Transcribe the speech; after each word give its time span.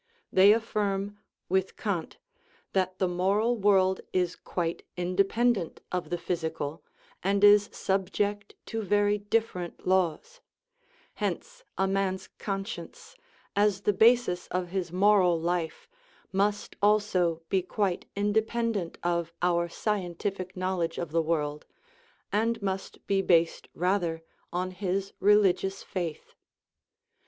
They 0.33 0.51
affirm, 0.51 1.19
with 1.47 1.77
Kant, 1.77 2.17
that 2.73 2.97
the 2.97 3.07
moral 3.07 3.55
world 3.55 4.01
is 4.11 4.35
quite 4.35 4.81
independent 4.97 5.79
of 5.91 6.09
the 6.09 6.17
physical, 6.17 6.83
and 7.21 7.43
is 7.43 7.69
subject 7.71 8.55
to 8.65 8.81
very 8.81 9.19
different 9.19 9.85
laws; 9.85 10.41
hence 11.13 11.63
a 11.77 11.87
man's 11.87 12.29
conscience, 12.39 13.15
as 13.55 13.81
the 13.81 13.93
basis 13.93 14.47
of 14.47 14.69
his 14.69 14.91
moral 14.91 15.39
life, 15.39 15.87
must 16.31 16.75
also 16.81 17.43
be 17.47 17.61
quite 17.61 18.07
independent 18.15 18.97
of 19.03 19.31
our 19.43 19.69
scientific 19.69 20.57
knowledge 20.57 20.97
of 20.97 21.11
the 21.11 21.21
world, 21.21 21.67
and 22.31 22.59
must 22.59 23.05
be 23.05 23.21
based 23.21 23.67
rather 23.75 24.23
on 24.51 24.71
his 24.71 25.13
religious 25.19 25.83
faith. 25.83 26.33